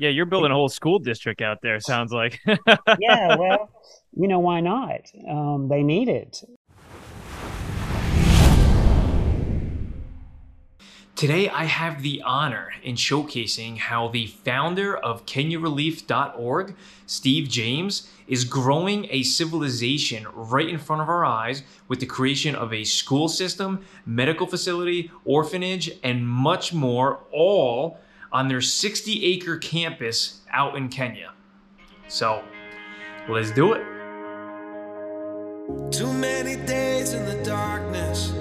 [0.00, 1.80] Yeah, you're building a whole school district out there.
[1.80, 2.38] Sounds like.
[3.00, 3.68] yeah, well,
[4.16, 5.10] you know why not?
[5.28, 6.44] Um, they need it.
[11.16, 16.76] Today, I have the honor in showcasing how the founder of KenyaRelief.org,
[17.06, 22.54] Steve James, is growing a civilization right in front of our eyes with the creation
[22.54, 27.98] of a school system, medical facility, orphanage, and much more, all
[28.32, 31.32] on their 60 acre campus out in Kenya.
[32.08, 32.42] So,
[33.28, 33.84] let's do it.
[35.90, 38.32] Too many days in the darkness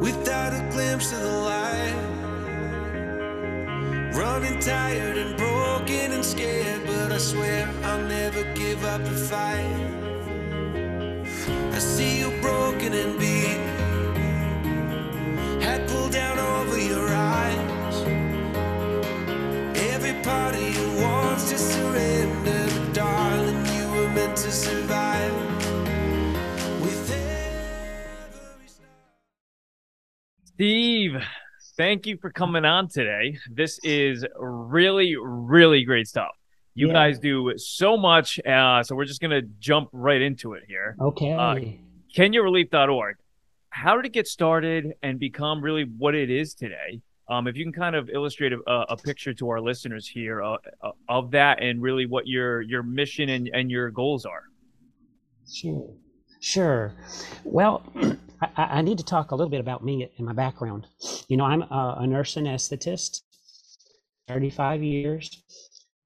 [0.00, 1.94] without a glimpse of the light.
[4.14, 9.96] Running tired and broken and scared, but I swear I'll never give up the fight.
[11.72, 13.60] I see you broken and beat,
[15.62, 17.75] head pulled down over your eyes.
[20.28, 25.32] Every part of you wants to surrender, but darling, you were meant to survive.
[26.82, 28.68] With every
[30.44, 31.22] Steve,
[31.76, 33.38] thank you for coming on today.
[33.52, 36.36] This is really, really great stuff.
[36.74, 36.92] You Yeah.
[36.94, 40.96] guys do so much, uh, so we're just gonna jump right into it here.
[41.00, 41.32] Okay.
[41.32, 41.54] Uh,
[42.16, 43.16] KenyaRelief.org.
[43.70, 47.00] How did it get started and become really what it is today?
[47.28, 50.58] Um, if you can kind of illustrate a, a picture to our listeners here uh,
[50.82, 54.44] uh, of that and really what your your mission and, and your goals are.
[55.52, 55.90] Sure.
[56.40, 56.92] Sure.
[57.44, 57.82] Well,
[58.40, 60.86] I, I need to talk a little bit about me and my background.
[61.28, 63.22] You know, I'm a, a nurse anesthetist,
[64.28, 65.42] 35 years,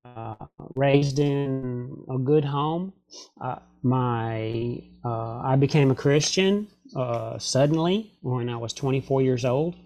[0.05, 0.37] uh,
[0.75, 2.95] raised in a good home.
[3.41, 6.69] Uh, my uh, I became a Christian
[7.39, 9.77] suddenly when I was 24 years old.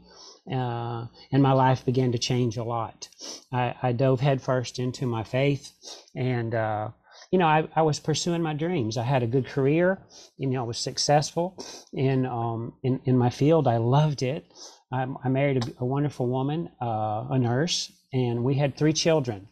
[0.50, 3.08] Uh, and my life began to change a lot.
[3.52, 5.72] I, I dove headfirst into my faith,
[6.14, 6.90] and uh,
[7.30, 8.96] you know, I, I was pursuing my dreams.
[8.96, 10.02] I had a good career.
[10.36, 11.56] You know, I was successful
[11.92, 13.66] in um, in, in my field.
[13.66, 14.44] I loved it.
[14.92, 19.48] I, I married a, a wonderful woman, uh, a nurse, and we had three children.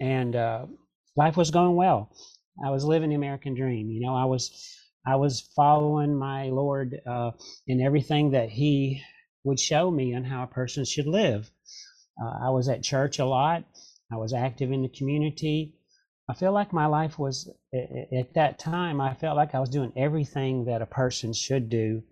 [0.00, 0.66] And uh,
[1.16, 2.10] life was going well.
[2.64, 3.90] I was living the American dream.
[3.90, 4.50] You know, I was
[5.06, 7.30] I was following my Lord uh,
[7.66, 9.02] in everything that He
[9.44, 11.50] would show me on how a person should live.
[12.22, 13.64] Uh, I was at church a lot.
[14.12, 15.74] I was active in the community.
[16.28, 19.00] I feel like my life was at that time.
[19.00, 22.02] I felt like I was doing everything that a person should do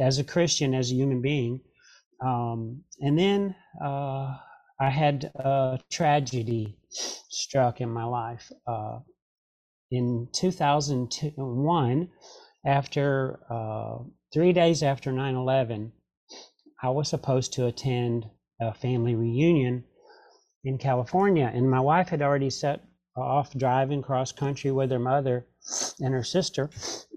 [0.00, 1.60] as a Christian, as a human being.
[2.24, 4.36] Um, and then uh,
[4.80, 8.50] I had a tragedy struck in my life.
[8.66, 9.00] Uh,
[9.90, 12.08] in 2001,
[12.66, 13.98] after uh,
[14.32, 15.92] three days after 9 11,
[16.82, 18.26] I was supposed to attend
[18.60, 19.84] a family reunion
[20.64, 22.84] in California, and my wife had already set
[23.16, 25.46] off driving cross country with her mother
[26.00, 26.70] and her sister,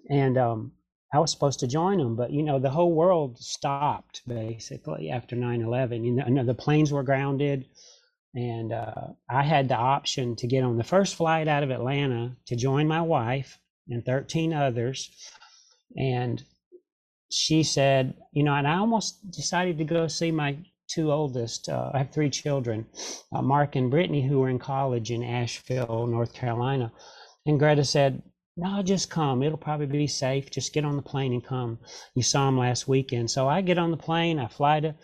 [0.10, 0.72] and um,
[1.14, 2.16] I was supposed to join them.
[2.16, 6.06] But you know, the whole world stopped basically after 9/11.
[6.06, 7.66] You know, you know, the planes were grounded,
[8.34, 12.36] and uh, I had the option to get on the first flight out of Atlanta
[12.48, 15.12] to join my wife and 13 others,
[15.96, 16.44] and
[17.32, 21.70] she said, you know, and I almost decided to go see my two oldest.
[21.70, 22.86] Uh, I have three children,
[23.34, 26.92] uh, Mark and Brittany, who were in college in Asheville, North Carolina.
[27.46, 28.22] And Greta said,
[28.58, 29.42] no, just come.
[29.42, 30.52] It'll probably be safe.
[30.52, 31.80] Just get on the plane and come.
[32.16, 33.32] You saw them last weekend.
[33.32, 34.96] So I get on the plane, I fly to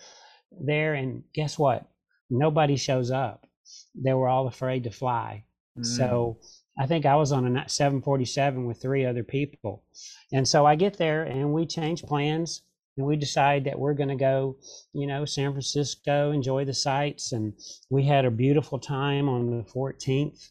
[0.60, 1.88] there, and guess what?
[2.30, 3.48] Nobody shows up.
[3.96, 5.46] They were all afraid to fly.
[5.78, 5.86] Mm.
[5.86, 6.40] So
[6.80, 9.84] I think I was on a 747 with three other people.
[10.32, 12.62] And so I get there and we change plans
[12.98, 14.58] and we decide that we're going to go,
[14.94, 17.32] you know, San Francisco, enjoy the sights.
[17.32, 17.54] And
[17.90, 20.50] we had a beautiful time on the 14th.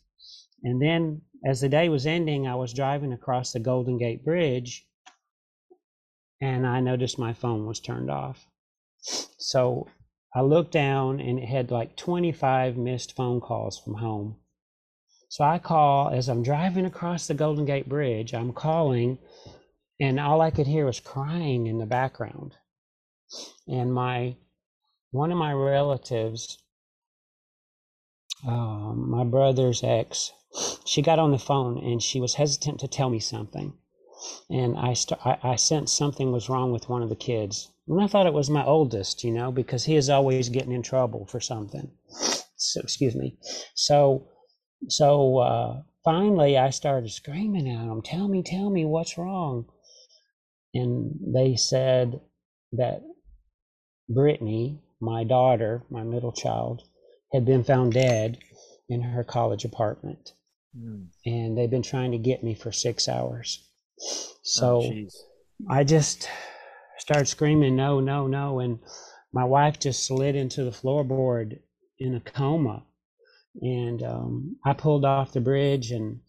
[0.62, 4.87] And then as the day was ending, I was driving across the Golden Gate Bridge
[6.41, 8.47] and I noticed my phone was turned off.
[9.00, 9.87] So
[10.34, 14.37] I looked down and it had like 25 missed phone calls from home.
[15.28, 19.19] So I call as I'm driving across the Golden Gate Bridge, I'm calling,
[20.00, 22.55] and all I could hear was crying in the background.
[23.67, 24.37] And my
[25.11, 26.58] one of my relatives,
[28.46, 30.32] um, my brother's ex,
[30.84, 33.73] she got on the phone and she was hesitant to tell me something.
[34.49, 37.70] And I, st- I, I sensed something was wrong with one of the kids.
[37.88, 40.82] And I thought it was my oldest, you know, because he is always getting in
[40.82, 41.90] trouble for something.
[42.56, 43.37] So, excuse me.
[43.75, 44.28] So,
[44.88, 49.67] so uh, finally, I started screaming at them, "Tell me, tell me, what's wrong?"
[50.75, 52.21] And they said
[52.73, 53.03] that
[54.09, 56.83] Brittany, my daughter, my middle child,
[57.33, 58.38] had been found dead
[58.88, 60.33] in her college apartment.
[60.77, 61.09] Mm.
[61.25, 63.67] And they've been trying to get me for six hours.
[64.00, 65.15] Oh, So jeez.
[65.69, 66.29] I just
[66.99, 68.61] started screaming, no, no, no.
[68.61, 68.79] And
[69.33, 71.59] my wife just slid into the floorboard
[71.99, 72.85] in a coma.
[73.61, 76.20] And um, I pulled off the bridge, and,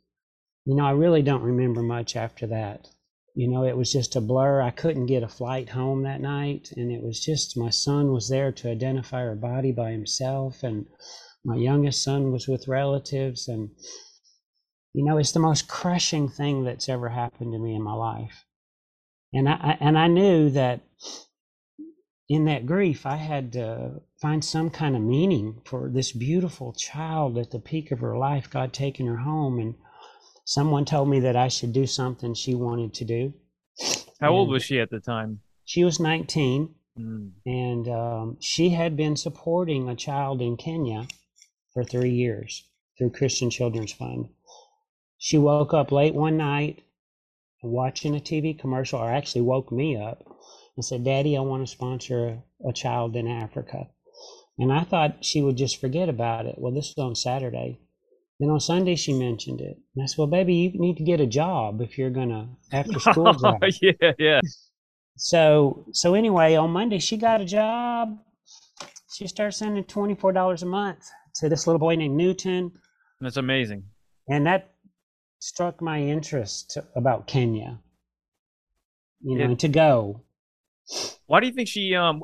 [0.66, 2.88] you know, I really don't remember much after that.
[3.36, 4.62] You know, it was just a blur.
[4.62, 6.70] I couldn't get a flight home that night.
[6.76, 10.64] And it was just my son was there to identify her body by himself.
[10.64, 10.88] And
[11.46, 13.48] my youngest son was with relatives.
[13.48, 13.70] And,
[14.94, 18.46] you know, it's the most crushing thing that's ever happened to me in my life
[19.34, 20.82] and I and I knew that
[22.30, 27.38] in that grief I had to find some kind of meaning for this beautiful child
[27.38, 29.76] at the peak of her life, God taking her home, and
[30.46, 33.34] someone told me that I should do something she wanted to do.
[34.20, 35.42] How old was she at the time?
[35.66, 37.32] She was 19, Mm.
[37.46, 41.08] and um, she had been supporting a child in Kenya
[41.72, 42.68] for three years
[42.98, 44.30] through Christian Children's Fund.
[45.20, 46.82] She woke up late one night
[47.62, 50.24] watching a TV commercial, or actually woke me up
[50.76, 53.88] and said, Daddy, I want to sponsor a, a child in Africa.
[54.60, 56.56] And I thought she would just forget about it.
[56.58, 57.80] Well, this was on Saturday.
[58.40, 59.78] Then on Sunday, she mentioned it.
[59.96, 62.48] And I said, Well, baby, you need to get a job if you're going to,
[62.72, 63.62] after school's out.
[63.82, 64.42] yeah, yeah.
[65.18, 68.18] So so anyway, on Monday she got a job.
[69.12, 72.72] She started sending twenty four dollars a month to this little boy named Newton,
[73.20, 73.84] That's amazing.
[74.28, 74.74] and that
[75.40, 77.80] struck my interest about Kenya.
[79.22, 79.56] You know, Yeah.
[79.56, 80.22] to go.
[81.26, 82.22] Why do you think she um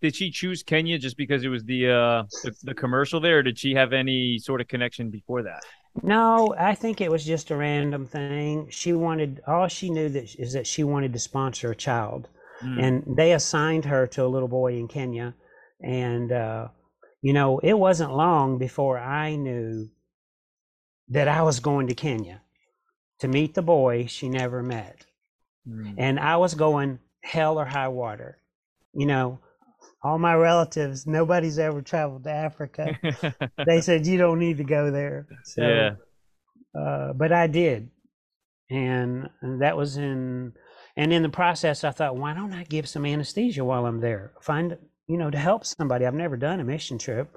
[0.00, 3.42] did she choose Kenya just because it was the uh the, the commercial there, or
[3.42, 5.62] did she have any sort of connection before that?
[6.02, 8.68] No, I think it was just a random thing.
[8.70, 12.28] She wanted all she knew that is that she wanted to sponsor a child.
[12.62, 12.82] Mm.
[12.82, 15.34] and they assigned her to a little boy in Kenya.
[15.82, 16.68] And, uh,
[17.20, 19.90] you know, it wasn't long before I knew
[21.08, 22.40] that I was going to Kenya
[23.20, 25.06] to meet the boy she never met.
[25.68, 25.94] Mm.
[25.98, 28.38] And I was going hell or high water.
[28.94, 29.40] You know,
[30.02, 32.98] all my relatives, nobody's ever traveled to Africa.
[33.66, 35.26] they said, you don't need to go there.
[35.44, 35.90] So, yeah.
[36.80, 37.90] uh, but I did,
[38.70, 40.52] and, and that was in,
[40.96, 44.32] and in the process, I thought, why don't I give some anesthesia while I'm there?
[44.40, 44.76] Find,
[45.06, 46.04] you know, to help somebody.
[46.04, 47.32] I've never done a mission trip,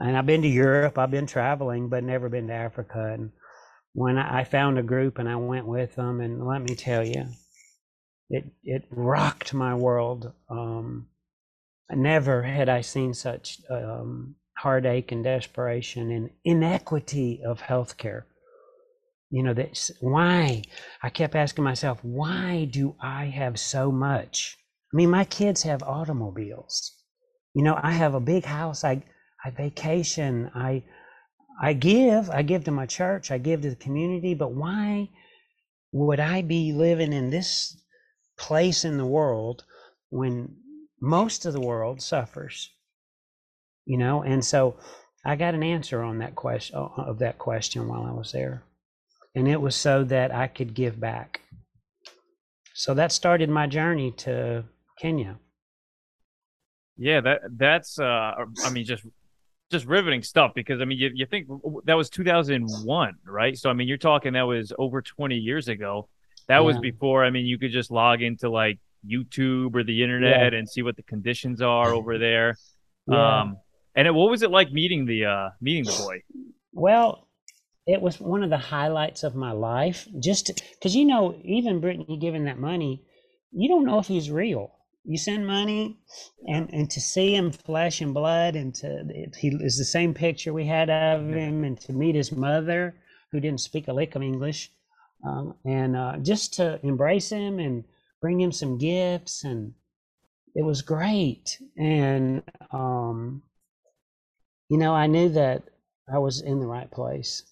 [0.00, 0.98] and I've been to Europe.
[0.98, 3.12] I've been traveling, but never been to Africa.
[3.12, 3.30] And
[3.92, 7.06] when I, I found a group and I went with them, and let me tell
[7.06, 7.26] you,
[8.30, 10.32] it it rocked my world.
[10.50, 11.08] Um,
[11.90, 18.24] never had I seen such um, heartache and desperation and inequity of healthcare.
[19.30, 20.62] You know, that's why
[21.02, 24.56] I kept asking myself, why do I have so much?
[24.92, 26.92] I mean, my kids have automobiles.
[27.54, 28.84] You know, I have a big house.
[28.84, 29.02] I
[29.44, 30.50] I vacation.
[30.54, 30.84] I
[31.60, 32.30] I give.
[32.30, 33.30] I give to my church.
[33.30, 34.34] I give to the community.
[34.34, 35.10] But why
[35.92, 37.76] would I be living in this
[38.36, 39.64] place in the world
[40.10, 40.56] when
[41.00, 42.70] most of the world suffers?
[43.86, 44.76] You know, and so
[45.24, 48.62] I got an answer on that question of that question while I was there
[49.34, 51.40] and it was so that I could give back.
[52.74, 54.64] So that started my journey to
[54.98, 55.38] Kenya.
[56.96, 58.32] Yeah, that that's uh
[58.64, 59.04] I mean just
[59.70, 61.48] just riveting stuff because I mean you you think
[61.84, 63.56] that was 2001, right?
[63.56, 66.08] So I mean you're talking that was over 20 years ago.
[66.48, 70.54] That was before I mean you could just log into like YouTube or the internet
[70.54, 72.56] and see what the conditions are over there.
[73.06, 73.40] Yeah.
[73.40, 73.56] Um
[73.96, 76.22] and it, what was it like meeting the uh meeting the boy?
[76.72, 77.28] Well,
[77.86, 80.08] it was one of the highlights of my life.
[80.18, 83.02] Just because you know, even Brittany giving that money,
[83.52, 84.72] you don't know if he's real.
[85.04, 85.98] You send money,
[86.48, 89.04] and and to see him flesh and blood, and to
[89.38, 92.94] he is the same picture we had of him, and to meet his mother,
[93.30, 94.70] who didn't speak a lick of English,
[95.24, 97.84] um, and uh, just to embrace him and
[98.20, 99.72] bring him some gifts, and
[100.54, 101.58] it was great.
[101.76, 103.42] And um,
[104.68, 105.62] you know, I knew that
[106.12, 107.42] I was in the right place.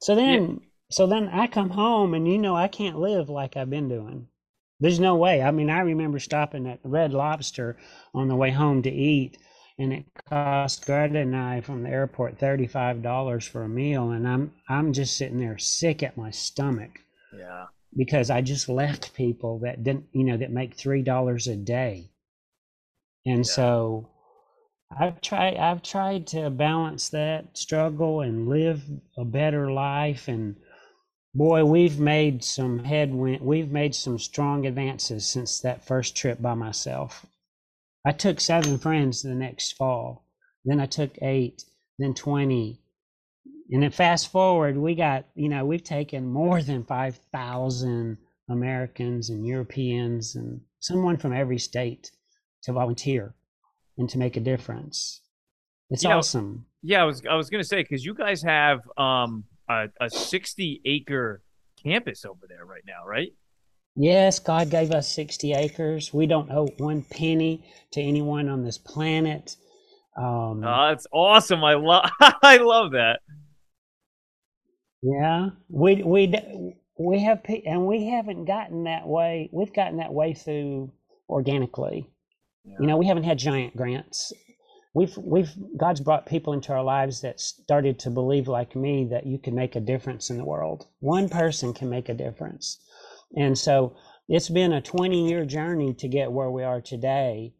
[0.00, 0.60] So then,
[0.90, 4.28] so then I come home, and you know, I can't live like I've been doing.
[4.80, 5.42] There's no way.
[5.42, 7.76] I mean, I remember stopping at Red Lobster
[8.14, 9.36] on the way home to eat,
[9.80, 14.28] and it cost Greta and I from the airport thirty-five dollars for a meal, and
[14.28, 17.00] I'm I'm just sitting there sick at my stomach
[17.32, 17.66] Yeah.
[17.96, 22.10] because I just left people that didn't, you know, that make three dollars a day,
[23.26, 23.52] and Yeah.
[23.58, 24.08] so
[24.98, 25.56] I've tried.
[25.56, 28.82] I've tried to balance that struggle and live
[29.16, 30.28] a better life.
[30.28, 30.56] And
[31.34, 33.40] boy, we've made some headwind.
[33.40, 37.24] We've made some strong advances since that first trip by myself.
[38.06, 40.26] I took seven friends the next fall.
[40.64, 41.64] Then I took eight.
[41.98, 42.80] then 20.
[43.72, 48.16] And then fast forward, we got, you know, we've taken more than 5,000
[48.48, 52.10] Americans and Europeans and someone from every state
[52.62, 53.34] to volunteer
[53.98, 55.20] and to make a difference.
[55.90, 56.16] It's Yeah.
[56.16, 56.66] awesome.
[56.82, 60.80] Yeah, I was I was gonna say because you guys have um a, a sixty
[60.86, 61.42] acre
[61.82, 63.32] campus over there right now, right?
[63.96, 66.14] Yes, God gave us 60 acres.
[66.14, 69.56] We don't owe one penny to anyone on this planet.
[70.16, 71.64] Um, Oh, that's awesome.
[71.64, 73.20] I love I love that.
[75.02, 76.34] yeah, we we
[76.98, 79.48] we have and we haven't gotten that way.
[79.52, 80.92] We've gotten that way through
[81.28, 82.10] organically.
[82.78, 84.32] You know, we haven't had giant grants.
[84.94, 89.26] We've we've God's brought people into our lives that started to believe like me that
[89.26, 90.86] you can make a difference in the world.
[91.00, 92.78] One person can make a difference.
[93.36, 93.96] And so
[94.28, 97.54] it's been a 20 year journey to get where we are today.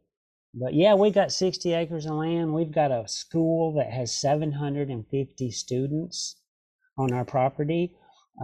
[0.55, 2.53] But yeah, we got 60 acres of land.
[2.53, 6.37] We've got a school that has 750 students
[6.99, 7.95] on our property,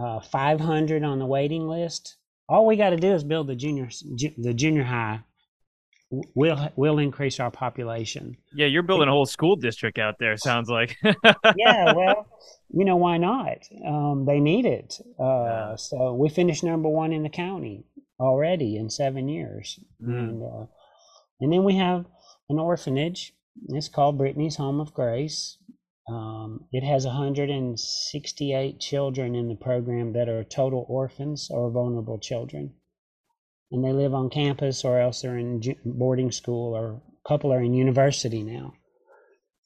[0.01, 2.17] uh, 500 on the waiting list.
[2.47, 3.89] All we got to do is build the junior
[4.37, 5.21] the junior high.
[6.09, 8.37] We'll we'll increase our population.
[8.53, 10.37] Yeah, you're building a whole school district out there.
[10.37, 10.95] Sounds like.
[11.03, 12.27] yeah, well,
[12.69, 13.57] you know why not?
[13.85, 14.99] Um, they need it.
[15.19, 15.75] Uh.
[15.75, 17.83] So we finished number one in the county
[18.19, 20.17] already in seven years, Mm.
[20.19, 20.65] and uh,
[21.41, 22.05] and then we have
[22.49, 23.33] an orphanage.
[23.69, 25.57] It's called Brittany's Home of Grace.
[26.09, 32.73] Um, it has 168 children in the program that are total orphans or vulnerable children,
[33.71, 37.61] and they live on campus or else they're in boarding school or a couple are
[37.61, 38.73] in university now.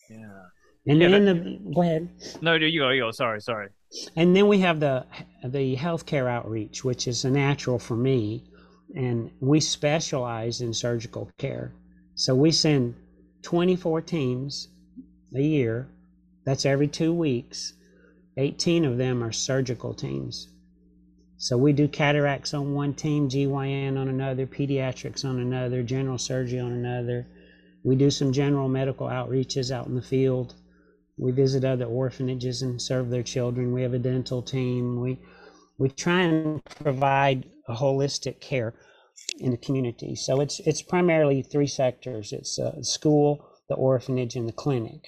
[0.09, 0.41] yeah.
[0.87, 2.09] And Yeah, then the go ahead.
[2.41, 2.89] No, no, you go.
[2.89, 3.11] You go.
[3.11, 3.69] Sorry, sorry.
[4.15, 5.05] And then we have the
[5.45, 8.45] the healthcare outreach, which is a natural for me,
[8.95, 11.73] and we specialize in surgical care.
[12.15, 12.95] So we send
[13.43, 14.69] 24 teams
[15.35, 15.87] a year.
[16.45, 17.73] That's every two weeks.
[18.37, 20.47] 18 of them are surgical teams.
[21.43, 26.59] So we do cataracts on one team, GYN on another, pediatrics on another, general surgery
[26.59, 27.25] on another.
[27.83, 30.53] We do some general medical outreaches out in the field.
[31.17, 33.73] We visit other orphanages and serve their children.
[33.73, 35.01] We have a dental team.
[35.01, 35.17] We
[35.79, 38.75] we try and provide a holistic care
[39.39, 40.13] in the community.
[40.13, 42.33] So it's it's primarily three sectors.
[42.33, 45.07] It's school, the orphanage, and the clinic.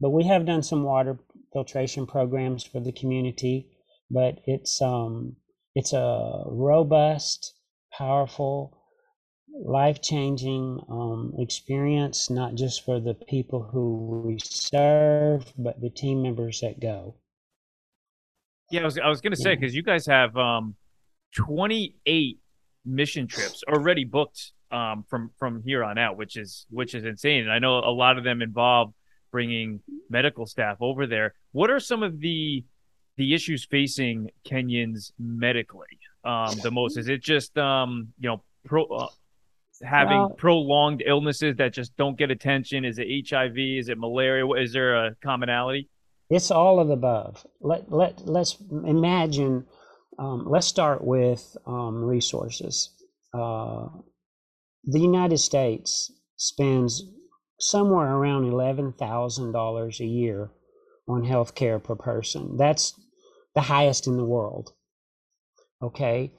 [0.00, 1.20] But we have done some water
[1.52, 3.68] filtration programs for the community.
[4.10, 5.36] But it's um
[5.74, 7.54] it's a robust,
[7.92, 8.78] powerful,
[9.54, 16.60] life-changing um, experience, not just for the people who we serve, but the team members
[16.60, 17.16] that go.
[18.70, 19.56] Yeah, I was I was gonna say Yeah.
[19.56, 20.76] because you guys have um
[21.36, 22.38] 28
[22.86, 27.42] mission trips already booked um from from here on out, which is which is insane.
[27.42, 28.94] And I know a lot of them involve
[29.30, 31.34] bringing medical staff over there.
[31.52, 32.64] What are some of the
[33.16, 36.96] the issues facing Kenyans medically um the most?
[36.96, 39.08] Is it just um you know pro uh,
[39.82, 42.84] having Well- prolonged illnesses that just don't get attention?
[42.84, 43.56] Is it HIV?
[43.58, 44.46] Is it malaria?
[44.62, 45.88] Is there a commonality?
[46.30, 47.44] It's all of the above.
[47.60, 49.66] Let let let's imagine.
[50.18, 52.90] Um, let's start with um, resources.
[53.34, 53.88] Uh,
[54.84, 57.02] the United States spends
[57.58, 60.50] somewhere around eleven thousand dollars a year
[61.08, 62.56] on health care per person.
[62.56, 62.98] That's
[63.54, 64.72] the highest in the world.
[65.82, 66.32] Okay,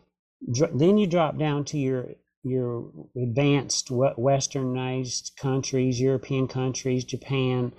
[0.73, 2.07] then you drop down to your
[2.43, 7.71] your advanced westernized countries, European countries, Japan,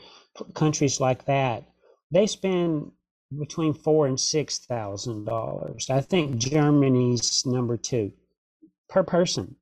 [0.55, 1.65] countries like that
[2.15, 2.93] they spend
[3.37, 5.89] between four and six thousand dollars.
[5.91, 8.13] I think Germany's number two
[8.89, 9.57] per person.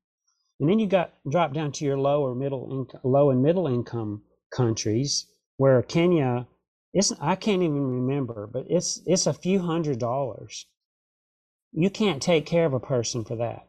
[0.61, 4.23] And then you got drop down to your lower middle income, low and middle income
[4.55, 5.27] countries
[5.57, 6.47] where Kenya
[6.93, 10.67] it's I can't even remember, but it's it's a few hundred dollars.
[11.73, 13.69] You can't take care of a person for that.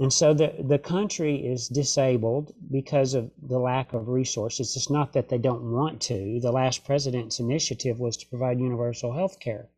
[0.00, 4.74] And so the, the country is disabled because of the lack of resources.
[4.76, 6.40] It's not that they don't want to.
[6.40, 9.70] The last president's initiative was to provide universal health care.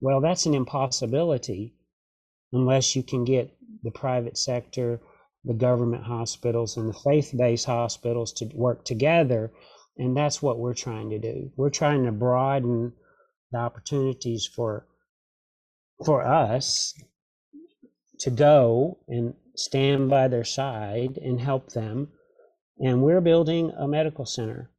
[0.00, 1.74] Well, that's an impossibility
[2.52, 5.00] unless you can get the private sector,
[5.44, 9.52] the government hospitals, and the faith based hospitals to work together.
[9.96, 11.52] And that's what we're trying to do.
[11.56, 12.92] We're trying to broaden
[13.52, 14.86] the opportunities for
[16.04, 16.94] for us
[18.18, 22.08] to go and stand by their side and help them.
[22.78, 24.70] And we're building a medical center.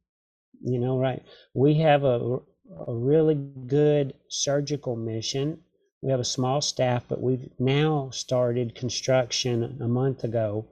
[0.62, 1.22] You know, right?
[1.54, 2.38] We have a,
[2.86, 5.60] a really good surgical mission.
[6.02, 10.66] We have a small staff, but we've now started construction a month ago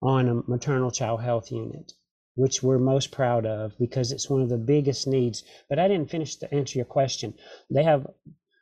[0.00, 1.92] on a maternal child health unit.
[2.38, 5.42] Which we're most proud of because it's one of the biggest needs.
[5.68, 7.34] But I didn't finish to answer your question.
[7.68, 8.06] They have,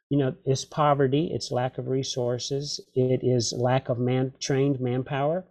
[0.08, 5.44] you know, it's poverty, it's lack of resources, it is lack of man trained manpower.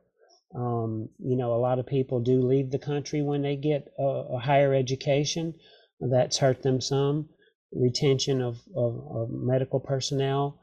[0.55, 4.03] Um, you know, a lot of people do leave the country when they get a,
[4.03, 5.53] a higher education.
[5.99, 7.29] That's hurt them some.
[7.73, 10.59] Retention of, of, of medical personnel.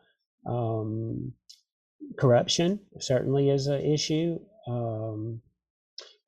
[0.46, 1.32] Um,
[2.18, 4.40] corruption certainly is an issue.
[4.66, 5.42] Um,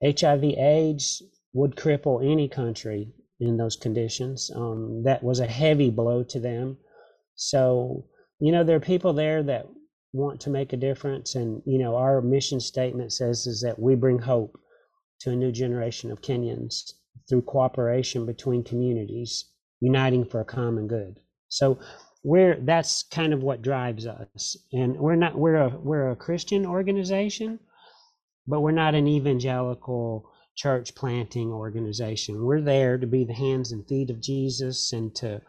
[0.03, 1.23] HIV AIDS
[1.53, 4.51] would cripple any country in those conditions.
[4.55, 6.79] Um, that was a heavy blow to them.
[7.37, 8.07] So,
[8.41, 9.67] you know, there are people there that
[10.13, 11.35] want to make a difference.
[11.35, 14.59] And, you know, our mission statement says is that we bring hope
[15.21, 16.93] to a new generation of Kenyans
[17.29, 19.47] through cooperation between communities,
[19.81, 21.19] uniting for a common good.
[21.49, 21.79] So
[22.23, 24.57] we're that's kind of what drives us.
[24.73, 27.59] And we're not we're a we're a Christian organization,
[28.47, 32.45] but we're not an evangelical church planting organization.
[32.45, 35.41] We're there to be the hands and feet of Jesus and to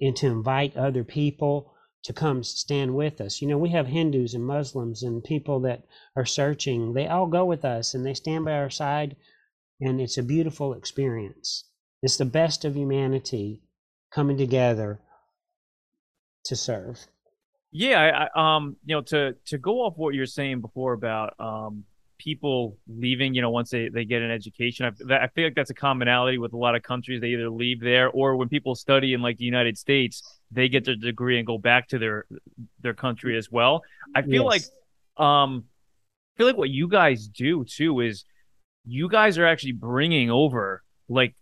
[0.00, 1.74] and to invite other people
[2.04, 3.40] to come stand with us.
[3.40, 5.84] You know, we have Hindus and Muslims and people that
[6.16, 6.94] are searching.
[6.94, 9.16] They all go with us and they stand by our side
[9.80, 11.64] and it's a beautiful experience.
[12.02, 13.62] It's the best of humanity
[14.14, 15.00] coming together
[16.44, 17.06] to serve.
[17.72, 21.84] Yeah, I, um, you know, to to go off what you're saying before about um
[22.18, 24.86] people leaving, you know, once they, they get an education.
[24.86, 27.20] I, I feel like that's a commonality with a lot of countries.
[27.20, 30.84] They either leave there or when people study in like the United States, they get
[30.84, 32.26] their degree and go back to their
[32.80, 33.82] their country as well.
[34.14, 34.70] I feel yes.
[35.16, 35.64] like um
[36.34, 38.24] I feel like what you guys do too is
[38.84, 41.34] you guys are actually bringing over like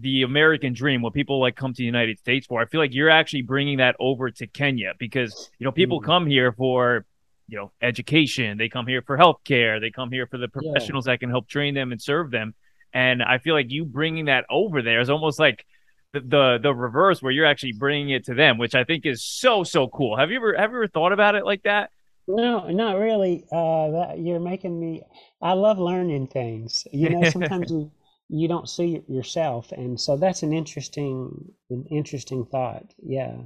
[0.00, 2.60] the American dream, what people like come to the United States for.
[2.60, 6.04] I feel like you're actually bringing that over to Kenya because you know people mm.
[6.04, 7.04] come here for
[7.52, 8.56] you know education.
[8.56, 9.78] They come here for healthcare.
[9.78, 11.12] They come here for the professionals yeah.
[11.12, 12.54] that can help train them and serve them.
[12.94, 15.64] And i feel like you bringing that over there is almost like
[16.12, 19.24] the, the, the reverse where you're actually bringing it to them which i think is
[19.24, 20.16] so so cool.
[20.16, 21.90] Have you ever have you ever thought about it like that?
[22.26, 23.44] No not really.
[23.52, 25.02] Uh that, you're making me
[25.42, 26.86] i love learning things.
[26.90, 27.90] You know sometimes you
[28.28, 29.72] you don't see it yourself.
[29.72, 32.86] And so that's an interesting an interesting thought.
[33.02, 33.36] Yeah.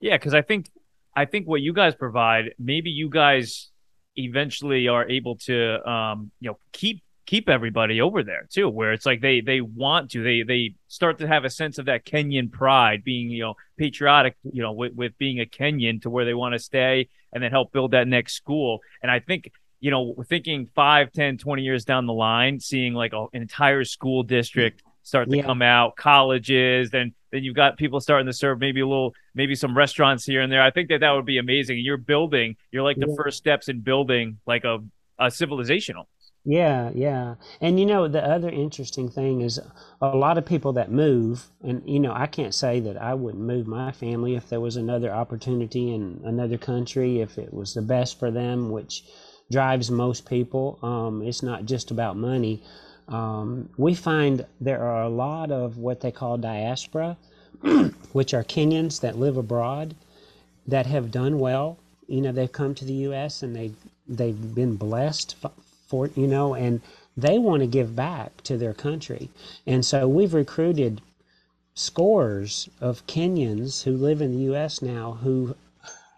[0.00, 0.70] Yeah because i think
[1.16, 3.70] I think what you guys provide, maybe you guys
[4.16, 9.06] eventually are able to, um, you know, keep keep everybody over there too, where it's
[9.06, 12.50] like they they want to, they they start to have a sense of that Kenyan
[12.50, 16.34] pride, being you know patriotic, you know, with with being a Kenyan to where they
[16.34, 18.80] want to stay and then help build that next school.
[19.02, 19.50] And I think
[19.80, 24.22] you know, thinking 5, 10, 20 years down the line, seeing like an entire school
[24.22, 25.42] district start to yeah.
[25.42, 29.56] come out, colleges, then then you've got people starting to serve maybe a little, maybe
[29.56, 30.62] some restaurants here and there.
[30.62, 31.78] I think that that would be amazing.
[31.80, 33.16] You're building, you're like the yeah.
[33.16, 34.78] first steps in building like a,
[35.18, 36.04] a civilizational.
[36.44, 37.34] Yeah, yeah.
[37.60, 39.58] And you know, the other interesting thing is
[40.00, 43.42] a lot of people that move, and you know, I can't say that I wouldn't
[43.42, 47.82] move my family if there was another opportunity in another country, if it was the
[47.82, 49.04] best for them, which
[49.50, 50.78] drives most people.
[50.82, 52.62] Um, it's not just about money.
[53.08, 57.16] Um, we find there are a lot of what they call diaspora,
[58.12, 59.94] which are Kenyans that live abroad
[60.66, 61.78] that have done well.
[62.06, 63.42] You know, they've come to the U.S.
[63.42, 63.72] and they
[64.06, 65.36] they've been blessed
[65.88, 66.80] for you know, and
[67.16, 69.30] they want to give back to their country.
[69.66, 71.00] And so we've recruited
[71.74, 74.80] scores of Kenyans who live in the U.S.
[74.82, 75.54] now who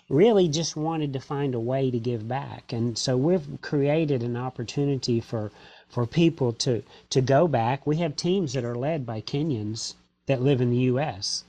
[0.09, 2.72] really just wanted to find a way to give back.
[2.72, 5.51] And so we've created an opportunity for
[5.88, 7.87] for people to, to go back.
[7.87, 9.94] We have teams that are led by Kenyans
[10.27, 11.44] that live in the U.S.,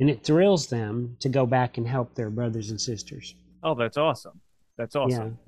[0.00, 3.34] and it thrills them to go back and help their brothers and sisters.
[3.62, 4.40] Oh, that's awesome.
[4.76, 5.38] That's awesome.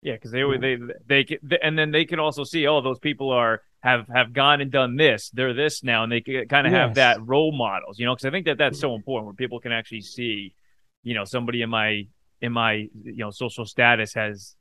[0.00, 2.98] Yeah, because yeah, they, they they they and then they can also see, oh, those
[2.98, 5.30] people are have have gone and done this.
[5.30, 6.80] They're this now, and they kind of yes.
[6.80, 8.14] have that role models, you know.
[8.14, 8.96] Because I think that that's so mm-hmm.
[8.96, 10.54] important where people can actually see,
[11.02, 12.06] you know, somebody in my
[12.40, 14.56] in my you know social status has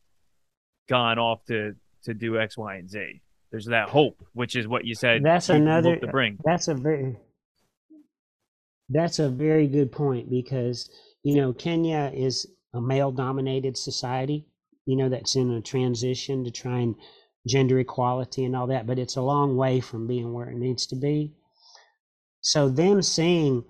[0.87, 3.21] gone off to to do X, Y, and Z.
[3.51, 5.23] There's that hope, which is what you said.
[5.23, 5.97] That's another.
[5.97, 6.37] To bring.
[6.43, 7.17] That's a very.
[8.89, 10.89] That's a very good point because
[11.23, 14.47] you know Kenya is a male-dominated society.
[14.85, 16.95] You know that's in a transition to try and
[17.47, 20.85] gender equality and all that, but it's a long way from being where it needs
[20.87, 21.33] to be.
[22.41, 23.63] So them seeing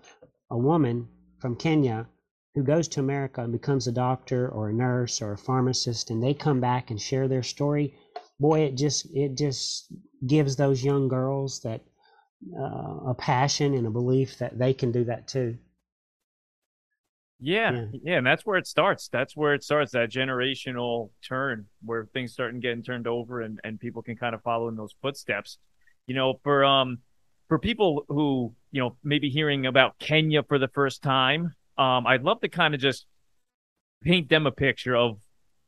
[0.49, 1.07] a woman
[1.39, 2.07] from Kenya
[2.55, 6.21] who goes to America and becomes a doctor or a nurse or a pharmacist and
[6.21, 7.93] they come back and share their story,
[8.41, 9.93] boy, it just it just
[10.25, 11.81] gives those young girls that
[12.59, 15.57] uh, a passion and a belief that they can do that too.
[17.39, 19.07] Yeah, yeah, yeah, and that's where it starts.
[19.07, 19.91] That's where it starts.
[19.93, 24.41] That generational turn where things start getting turned over, and and people can kind of
[24.41, 25.57] follow in those footsteps.
[26.07, 26.99] you know, for um
[27.47, 32.23] for people who you know maybe hearing about Kenya for the first time, um, I'd
[32.23, 33.05] love to kind of just
[34.03, 35.19] paint them a picture of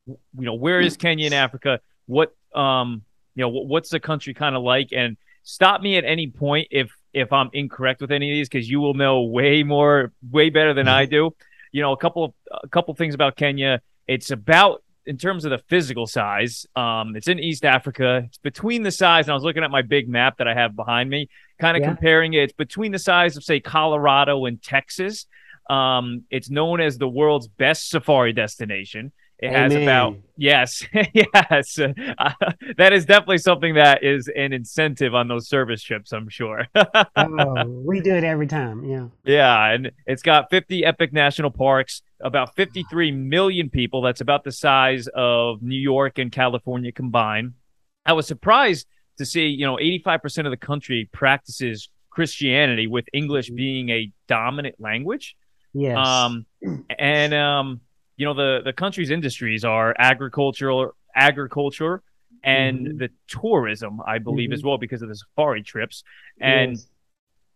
[0.08, 3.04] you know where is Kenya in Africa, what um
[3.36, 6.92] you know what's the country kind of like, and stop me at any point if
[7.13, 10.74] if I'm incorrect with any of these because you will know way more, way better
[10.74, 11.36] than I do.
[11.72, 13.82] You know, a couple of a couple things about Kenya.
[14.08, 16.66] It's about in terms of the physical size.
[16.76, 18.24] Um, it's in East Africa.
[18.28, 20.76] It's between the size, and I was looking at my big map that I have
[20.76, 21.89] behind me, kind of yeah.
[21.89, 22.44] comparing it.
[22.44, 25.26] It's between the size of say Colorado and Texas.
[25.70, 29.12] Um, it's known as the world's best safari destination.
[29.39, 29.72] It Amen.
[29.72, 31.80] has about yes, yes.
[31.80, 32.32] Uh,
[32.78, 36.13] that is definitely something that is an incentive on those service trips.
[36.13, 36.67] I'm sure.
[37.15, 38.86] oh, we do it every time.
[38.86, 39.08] Yeah.
[39.26, 44.02] Yeah, and it's got 50 epic national parks, about 53 million people.
[44.02, 47.54] That's about the size of New York and California combined.
[48.06, 53.50] I was surprised to see, you know, 85% of the country practices Christianity, with English
[53.50, 55.36] being a dominant language.
[55.74, 55.98] Yes.
[55.98, 56.46] Um,
[56.98, 57.82] and um
[58.17, 62.02] you know the the country's industries are agricultural agriculture
[62.43, 62.97] and mm-hmm.
[62.97, 64.54] the tourism i believe mm-hmm.
[64.54, 66.04] as well because of the safari trips
[66.39, 66.88] and yes.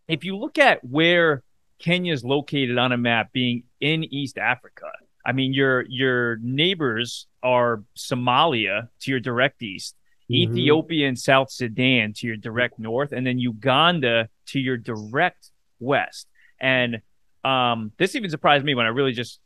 [0.08, 1.44] if you look at where
[1.80, 4.86] kenya is located on a map being in east africa
[5.26, 10.52] i mean your your neighbors are somalia to your direct east mm-hmm.
[10.52, 16.28] ethiopia and south sudan to your direct north and then uganda to your direct west
[16.60, 17.02] and
[17.44, 19.40] um, this even surprised me when i really just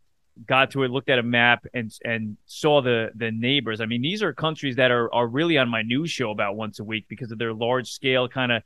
[0.45, 3.81] got to it, looked at a map, and and saw the the neighbors.
[3.81, 6.79] I mean, these are countries that are are really on my news show about once
[6.79, 8.63] a week because of their large scale kind of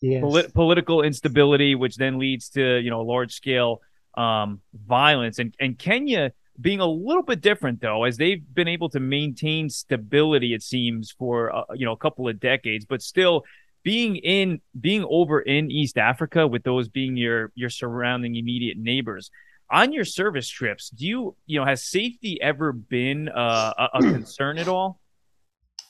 [0.00, 0.20] yes.
[0.20, 3.80] polit- political instability, which then leads to you know large scale
[4.16, 5.38] um, violence.
[5.38, 9.68] And and Kenya being a little bit different though, as they've been able to maintain
[9.70, 13.44] stability, it seems for uh, you know a couple of decades, but still
[13.82, 19.30] being in being over in East Africa with those being your your surrounding immediate neighbors
[19.70, 24.00] on your service trips, do you, you know, has safety ever been uh, a, a
[24.12, 25.00] concern at all?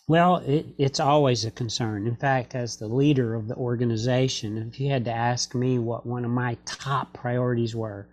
[0.08, 2.06] Well, it, it's always a concern.
[2.06, 6.04] In fact, as the leader of the organization, if you had to ask me what
[6.04, 8.08] one of my top priorities were,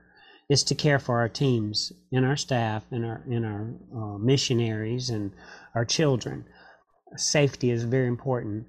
[0.49, 5.09] is to care for our teams and our staff and our and our uh, missionaries
[5.09, 5.31] and
[5.75, 6.45] our children.
[7.15, 8.67] Safety is very important.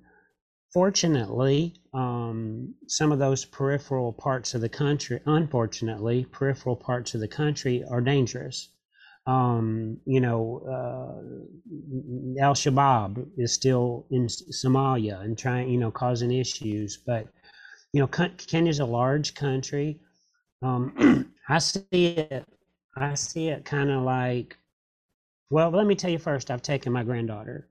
[0.73, 7.29] Fortunately, um, some of those peripheral parts of the country, unfortunately, peripheral parts of the
[7.29, 8.69] country are dangerous.
[9.27, 16.33] Um, you know, uh, Al Shabaab is still in Somalia and trying, you know, causing
[16.33, 16.99] issues.
[16.99, 17.29] But,
[17.93, 20.01] you know, Kenya's a large country.
[20.63, 22.47] Um, I see it,
[22.97, 24.59] I see it kind of like,
[25.51, 27.68] well, let me tell you first, I've taken my granddaughter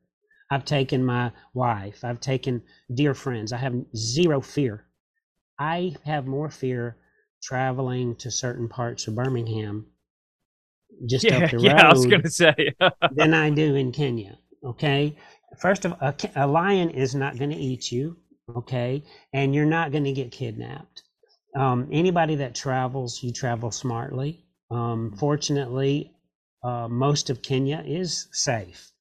[0.49, 2.03] I've taken my wife.
[2.03, 3.51] I've taken dear friends.
[3.51, 4.85] I have zero fear.
[5.59, 6.97] I have more fear
[7.41, 9.87] traveling to certain parts of Birmingham,
[11.05, 11.65] just yeah, up the road.
[11.65, 12.73] Yeah, I was going to say.
[13.11, 14.37] than I do in Kenya.
[14.63, 15.17] Okay.
[15.59, 18.17] First of all, a, a lion is not going to eat you.
[18.55, 19.03] Okay.
[19.33, 21.03] And you're not going to get kidnapped.
[21.55, 24.45] Um, anybody that travels, you travel smartly.
[24.71, 26.13] Um, fortunately,
[26.63, 28.91] uh, most of Kenya is safe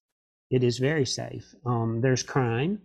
[0.50, 1.54] it is very safe.
[1.64, 2.80] Um, there's crime,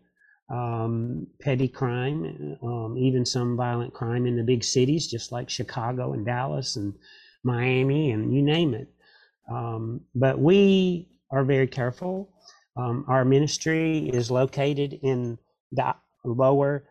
[0.50, 6.13] um, petty crime, um, even some violent crime in the big cities, just like Chicago
[6.13, 6.93] and Dallas and
[7.43, 8.89] Miami and you name it.
[9.50, 12.30] Um, but we are very careful.
[12.78, 15.38] Um, our ministry is located in
[15.71, 16.86] the lower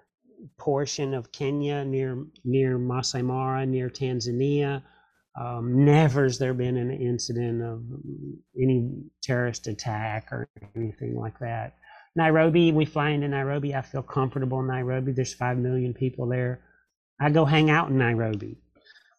[0.59, 4.83] portion of Kenya, near near Masai Mara, near Tanzania.
[5.39, 7.83] Um, never has there been an incident of
[8.61, 8.91] any
[9.23, 11.77] terrorist attack or anything like that.
[12.17, 13.75] Nairobi, we fly into Nairobi.
[13.75, 15.13] I feel comfortable in Nairobi.
[15.13, 16.61] There's five million people there.
[17.21, 18.59] I go hang out in Nairobi.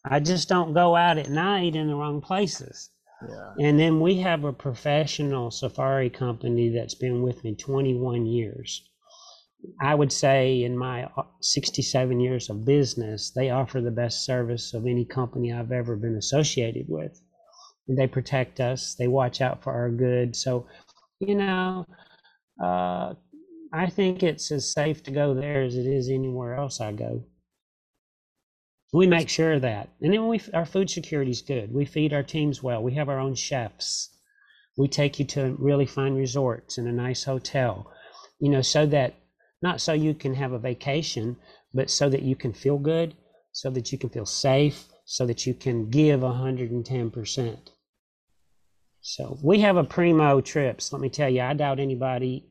[0.03, 2.89] I just don't go out at night in the wrong places.
[3.27, 3.53] Yeah.
[3.59, 8.89] And then we have a professional safari company that's been with me 21 years.
[9.79, 14.73] I would say in my uh, 67 years of business, they offer the best service
[14.73, 17.21] of any company I've ever been associated with.
[17.87, 20.35] And they protect us, they watch out for our good.
[20.35, 20.67] So,
[21.19, 21.85] you know,
[22.63, 23.13] uh,
[23.73, 27.23] I think it's as safe to go there as it is anywhere else I go.
[28.93, 29.89] We make sure of that.
[30.01, 31.73] And then we, our food security is good.
[31.73, 32.83] We feed our teams well.
[32.83, 34.09] We have our own chefs.
[34.77, 37.91] We take you to really fine resorts and a nice hotel,
[38.39, 39.15] you know, so that
[39.61, 41.37] not so you can have a vacation,
[41.73, 43.15] but so that you can feel good,
[43.51, 47.57] so that you can feel safe, so that you can give 110%.
[49.01, 50.93] So we have a primo trips.
[50.93, 52.47] Let me tell you, I doubt anybody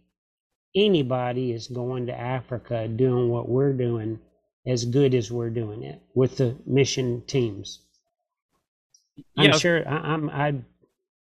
[0.77, 4.21] anybody is going to Africa doing what we're doing
[4.67, 7.81] as good as we're doing it with the mission teams.
[9.37, 9.59] I'm Yeah.
[9.59, 10.55] sure I, I'm I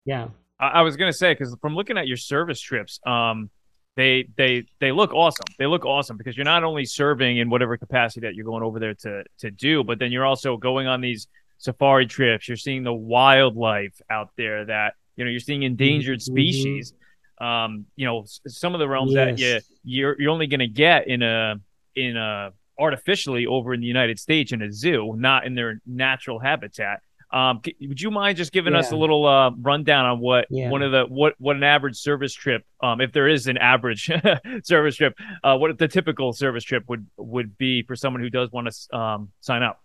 [0.06, 0.30] yeah.
[0.60, 3.50] I, I was gonna say because from looking at your service trips, um,
[3.96, 5.46] they they they look awesome.
[5.60, 8.80] They look awesome because you're not only serving in whatever capacity that you're going over
[8.80, 11.28] there to to do, but then you're also going on these
[11.58, 12.48] safari trips.
[12.48, 16.24] You're seeing the wildlife out there that you know you're seeing endangered Mhm.
[16.24, 16.94] species.
[17.40, 21.22] Um, you know, some of the realms that you you're you're only gonna get in
[21.22, 21.56] a
[21.96, 26.40] in a artificially over in the United States in a zoo, not in their natural
[26.40, 27.02] habitat.
[27.34, 30.70] Um, would you mind just giving us a little uh, rundown on what Yeah.
[30.70, 34.10] one of the what what an average service trip, um, if there is an average
[34.64, 35.14] service trip,
[35.44, 38.98] uh, what the typical service trip would would be for someone who does want to
[38.98, 39.80] um, sign up?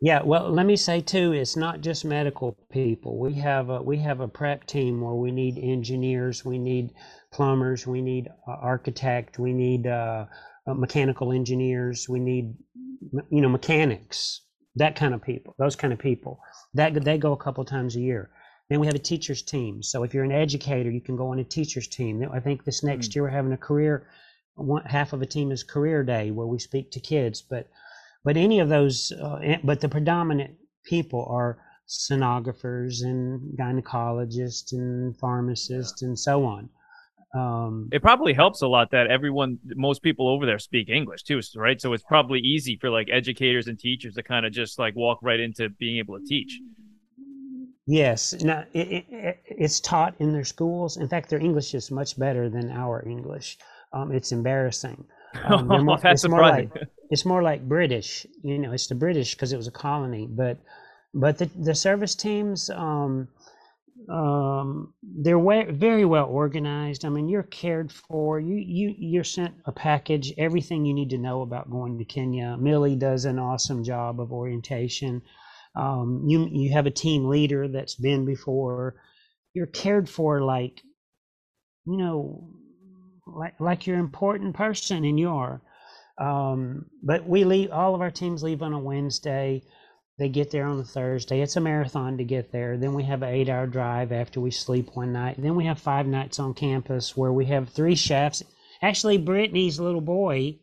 [0.00, 3.18] Yeah, well, let me say too, it's not just medical people.
[3.18, 6.90] We have a we have a prep team where we need engineers, we need
[7.32, 9.86] plumbers, we need uh, architect, we need
[10.66, 12.54] uh, mechanical engineers, we need
[13.30, 14.40] you know mechanics,
[14.76, 16.40] that kind of people, those kind of people.
[16.74, 18.30] That they go a couple times a year.
[18.70, 19.82] Then we have a teachers team.
[19.82, 22.26] So if you're an educator, you can go on a teachers team.
[22.32, 24.06] I think this next year we're having a career.
[24.54, 27.68] One half of a team is career day where we speak to kids, but
[28.24, 35.16] but any of those uh, eh, but the predominant people are sonographers and gynecologists and
[35.18, 36.70] pharmacists and so on
[37.34, 41.40] um, It probably helps a lot that everyone, most people over there speak English too,
[41.56, 41.80] right?
[41.80, 45.18] So it's probably easy for like educators and teachers to kind of just like walk
[45.22, 46.60] right into being able to teach.
[47.86, 51.90] yes now it, it, it- it's taught in their schools in fact their english is
[51.90, 53.58] much better than our english
[53.92, 55.04] um, it's embarrassing
[55.44, 56.70] Um, more- That's it's more like
[57.10, 58.26] it's more like British.
[58.42, 60.26] You know, it's the British because it was a colony.
[60.30, 60.56] But
[61.12, 63.28] but the the service teams, um,
[64.10, 67.04] um, they're we- very well organized.
[67.04, 68.40] I mean, you're cared for.
[68.40, 72.56] You you you're sent a package, everything you need to know about going to Kenya.
[72.58, 75.22] Millie does an awesome job of orientation.
[75.76, 78.96] Um, you you have a team leader that's been before.
[79.54, 80.82] You're cared for like,
[81.86, 82.48] you know,
[83.26, 85.62] like like you're an important person, and you are.
[86.18, 89.62] Um, but we leave all of our teams leave on a Wednesday.
[90.18, 91.40] They get there on a Thursday.
[91.40, 92.76] It's a marathon to get there.
[92.76, 95.36] Then we have an eight hour drive after we sleep one night.
[95.42, 98.42] Then we have five nights on campus where we have three chefs.
[98.80, 100.56] Actually, Brittany's little boy,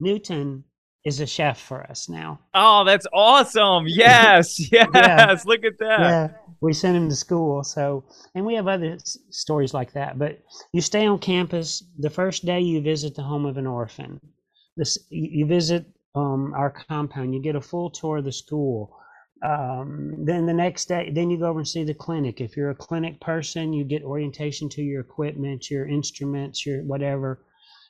[0.00, 0.64] Newton,
[1.04, 2.40] is a chef for us now.
[2.54, 3.84] Oh, that's awesome!
[3.86, 5.46] Yes, yes.
[5.46, 6.00] Look at that.
[6.00, 6.28] yeah
[6.60, 8.02] we sent him to school so
[8.34, 10.40] and we have other s- stories like that but
[10.72, 14.20] you stay on campus the first day you visit the home of an orphan
[14.76, 17.34] this you visit um, our compound.
[17.34, 18.96] You get a full tour of the school.
[19.44, 22.40] Um, then the next day then you go over and see the clinic.
[22.40, 27.44] If you're a clinic person you get orientation to your equipment your instruments your whatever.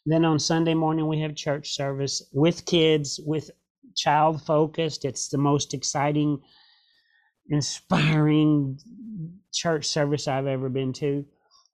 [0.04, 3.50] Then on sunday morning we have church service with kids with
[3.96, 5.06] child focused.
[5.06, 6.38] It's the most exciting
[7.48, 8.78] inspiring
[9.52, 11.24] church service I've ever been to.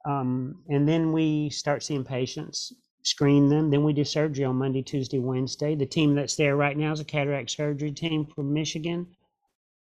[0.07, 2.73] Um, and then we start seeing patients,
[3.05, 3.71] screen them.
[3.71, 5.75] Then we do surgery on Monday, Tuesday, Wednesday.
[5.77, 9.07] The team that's there right now is a cataract surgery team from Michigan.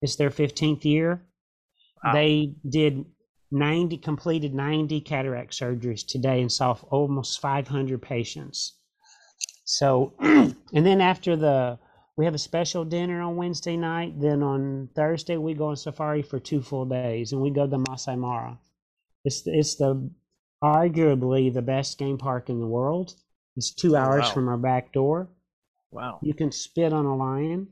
[0.02, 1.22] It's their 15th year.
[2.04, 2.12] Wow.
[2.12, 3.06] They did
[3.50, 8.74] 90, completed 90 cataract surgeries today and saw almost 500 patients.
[9.64, 11.78] So, and then after the,
[12.16, 14.20] we have a special dinner on Wednesday night.
[14.20, 17.78] Then on Thursday, we go on safari for two full days and we go to
[17.78, 18.58] Masai Mara.
[19.24, 20.10] It's, it's the
[20.62, 23.14] arguably the best game park in the world.
[23.56, 24.32] It's two hours wow.
[24.32, 25.28] from our back door.
[25.90, 26.18] Wow.
[26.22, 27.68] You can spit on a lion.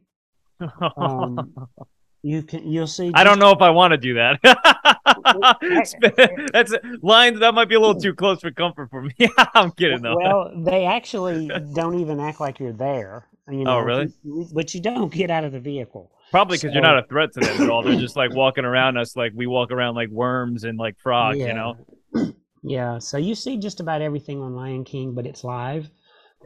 [0.96, 1.54] Um,
[2.22, 3.10] you can, you'll see.
[3.14, 4.40] I don't know if I want to do that.
[6.52, 9.14] That's lines that might be a little too close for comfort for me.
[9.54, 10.16] I'm kidding though.
[10.16, 13.26] Well, they actually don't even act like you're there.
[13.50, 14.10] You know, Oh, really?
[14.54, 16.10] But you don't get out of the vehicle.
[16.30, 17.82] Probably because you're not a threat to them at all.
[17.82, 21.38] They're just like walking around us like we walk around like worms and like frogs,
[21.38, 21.76] you know?
[22.66, 22.98] Yeah.
[22.98, 25.90] So you see just about everything on Lion King, but it's live.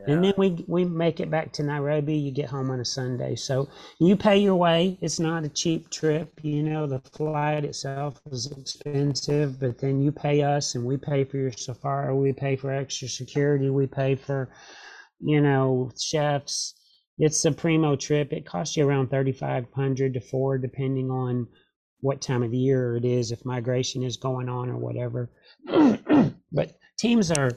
[0.06, 2.14] And then we we make it back to Nairobi.
[2.14, 4.96] You get home on a Sunday, so you pay your way.
[5.00, 6.38] It's not a cheap trip.
[6.40, 11.24] You know, the flight itself is expensive, but then you pay us, and we pay
[11.24, 12.14] for your safari.
[12.14, 13.70] We pay for extra security.
[13.70, 14.50] We pay for,
[15.18, 16.74] you know, chefs.
[17.18, 18.32] It's a primo trip.
[18.32, 21.48] It costs you around thirty five hundred to four, depending on
[22.00, 25.28] what time of the year it is, if migration is going on or whatever.
[26.52, 27.50] but teams are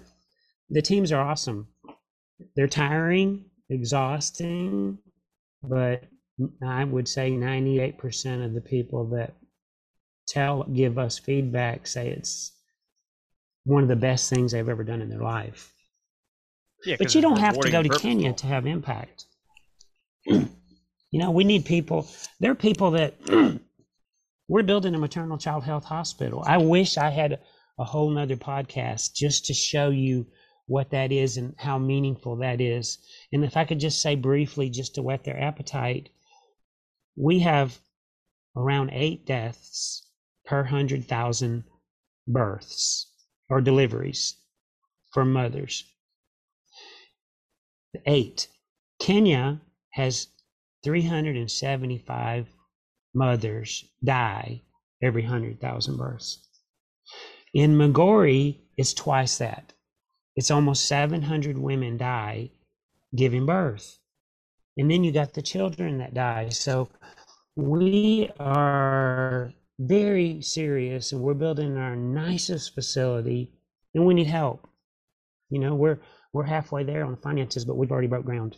[0.70, 1.68] the teams are awesome
[2.56, 4.98] they're tiring, exhausting,
[5.64, 6.04] but
[6.64, 9.34] I would say 98% of the people that
[10.28, 12.52] tell give us feedback say it's
[13.64, 15.74] one of the best things they've ever done in their life.
[16.86, 19.26] Yeah, But you don't have to go to Kenya to have impact.
[20.26, 20.50] you
[21.14, 22.08] know, we need people.
[22.40, 23.14] There are people that
[24.48, 26.44] we're building a maternal child health hospital.
[26.46, 27.40] I wish I had
[27.80, 30.28] a whole nother podcast just to show you
[30.68, 32.98] what that is and how meaningful that is.
[33.34, 36.10] And if I could just say briefly, just to whet their appetite,
[37.16, 37.80] we have
[38.56, 40.08] around eight deaths
[40.46, 41.64] per hundred thousand
[42.28, 43.12] births
[43.50, 44.38] or deliveries
[45.12, 45.84] for mothers.
[48.06, 48.48] Eight.
[49.00, 49.60] Kenya
[49.92, 50.28] has
[50.84, 52.48] 375
[53.14, 54.62] mothers die
[55.02, 56.48] every 100,000 births.
[57.54, 59.74] In Migori, it's twice that.
[60.36, 62.52] It's almost 700 women die
[63.16, 64.00] giving birth.
[64.78, 66.50] And then you got the children that die.
[66.50, 66.90] So
[67.56, 73.52] we are very serious and we're building our nicest facility
[73.94, 74.70] and we need help.
[75.50, 76.00] You know, we're
[76.34, 78.56] we're halfway there on the finances, but we've already broke ground.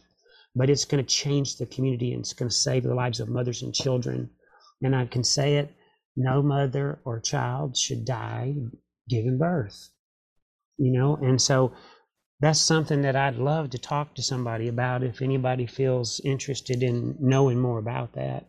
[0.55, 3.29] But it's going to change the community and it's going to save the lives of
[3.29, 4.29] mothers and children.
[4.83, 5.73] And I can say it
[6.15, 8.55] no mother or child should die
[9.09, 9.89] giving birth.
[10.77, 11.73] You know, and so
[12.39, 17.15] that's something that I'd love to talk to somebody about if anybody feels interested in
[17.19, 18.45] knowing more about that.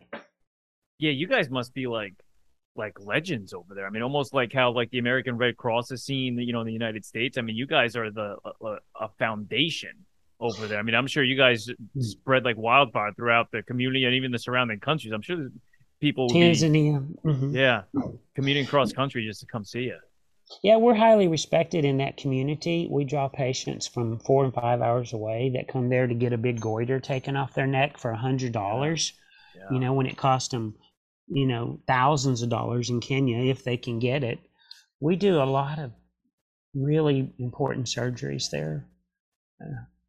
[0.97, 2.13] Yeah, you guys must be like
[2.75, 3.87] like legends over there.
[3.87, 6.67] I mean, almost like how like the American Red Cross is seen, you know, in
[6.67, 7.37] the United States.
[7.37, 9.91] I mean, you guys are the a, a foundation
[10.39, 10.79] over there.
[10.79, 12.01] I mean, I'm sure you guys hmm.
[12.01, 15.13] spread like wildfire throughout the community and even the surrounding countries.
[15.13, 15.51] I'm sure there's
[16.05, 17.03] people would be, Tanzania.
[17.23, 17.53] mhm.
[17.55, 17.81] yeah,
[18.35, 19.97] commuting cross country just to come see you.
[20.61, 22.87] Yeah, we're highly respected in that community.
[22.91, 26.37] We draw patients from four and five hours away that come there to get a
[26.37, 29.13] big goiter taken off their neck for a hundred dollars.
[29.55, 29.63] Yeah.
[29.71, 30.75] You know, when it cost them,
[31.27, 34.37] you know, thousands of dollars in Kenya if they can get it.
[34.99, 35.91] We do a lot of
[36.75, 38.85] really important surgeries there.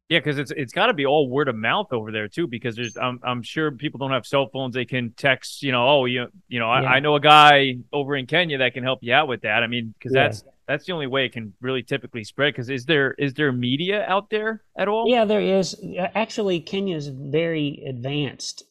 [0.09, 2.47] Yeah, because it's it's got to be all word of mouth over there too.
[2.47, 4.73] Because there's I'm I'm sure people don't have cell phones.
[4.73, 5.61] They can text.
[5.63, 6.89] You know, oh you you know I, Yeah.
[6.89, 9.63] I know a guy over in Kenya that can help you out with that.
[9.63, 10.23] I mean, because Yeah.
[10.23, 12.53] that's that's the only way it can really typically spread.
[12.53, 15.09] Because is there is there media out there at all?
[15.09, 15.75] Yeah, there is.
[16.15, 18.63] Actually, Kenya is very advanced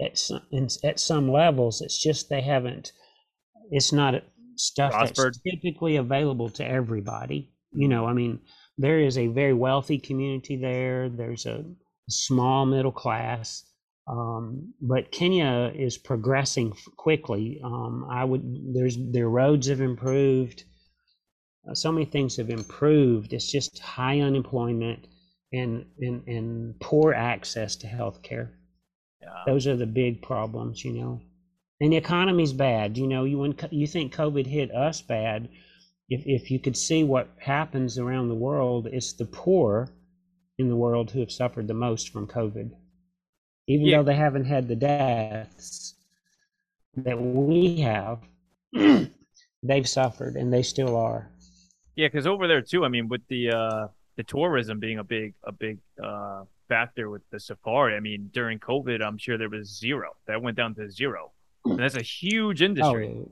[0.00, 1.80] at some, in, at some levels.
[1.80, 2.92] It's just they haven't.
[3.70, 4.22] It's not
[4.56, 7.50] stuff that's typically available to everybody.
[7.72, 8.40] You know, I mean,
[8.78, 11.08] there is a very wealthy community there.
[11.08, 11.64] There's a
[12.08, 13.64] small middle class,
[14.06, 17.60] um, but Kenya is progressing quickly.
[17.64, 18.74] Um, I would.
[18.74, 20.64] There's their roads have improved.
[21.68, 23.32] Uh, so many things have improved.
[23.32, 25.06] It's just high unemployment
[25.52, 28.58] and and and poor access to health care.
[29.22, 29.28] Yeah.
[29.46, 31.20] Those are the big problems, you know.
[31.80, 32.98] And the economy's bad.
[32.98, 35.48] You know, you when you think COVID hit us bad,
[36.14, 39.88] if if you could see what happens around the world, it's the poor
[40.58, 42.70] in the world who have suffered the most from COVID.
[43.66, 43.98] Even Yeah.
[43.98, 45.94] though they haven't had the deaths
[46.96, 48.20] that we have,
[49.62, 51.30] they've suffered and they still are.
[51.96, 52.84] Yeah, because over there too.
[52.84, 57.22] I mean, with the uh the tourism being a big a big uh factor with
[57.30, 57.94] the safari.
[57.96, 60.08] I mean, during COVID, I'm sure there was zero.
[60.26, 61.32] That went down to zero,
[61.64, 63.08] and that's a huge industry.
[63.14, 63.30] Oh,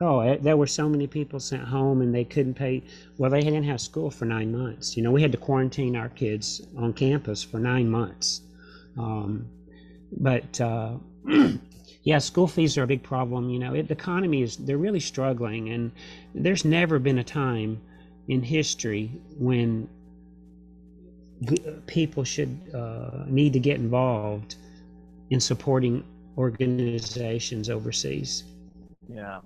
[0.00, 2.82] oh, eh, there were so many people sent home and they couldn't pay.
[3.18, 4.96] Well, they didn't have school for nine months.
[4.96, 8.42] You know, we had to quarantine our kids on campus for nine months.
[8.98, 9.46] Um,
[10.12, 10.94] but uh,
[12.02, 13.50] yeah, school fees are a big problem.
[13.50, 15.70] You know, it, the economy is, they're really struggling.
[15.70, 15.92] And
[16.34, 17.80] there's never been a time
[18.28, 19.88] in history when
[21.86, 24.56] people should uh, need to get involved
[25.30, 26.04] in supporting
[26.36, 28.44] organizations overseas.
[29.08, 29.40] Yeah.